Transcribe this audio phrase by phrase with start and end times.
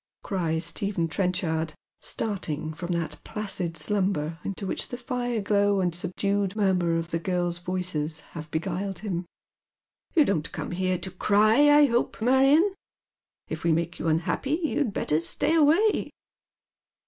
[0.23, 5.91] cries Stephen Trenchard, starting from that placid si umber into which the fire glow and
[5.91, 9.27] tlie subdued murmur of the girls' voices have beguiled him."
[10.15, 12.73] You don't come here to cry, I hope, Marion.
[13.47, 16.09] If we make you unhappy you'd better stay away."